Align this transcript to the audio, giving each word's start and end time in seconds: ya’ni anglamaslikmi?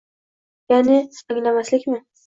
ya’ni 0.73 0.97
anglamaslikmi? 1.29 2.05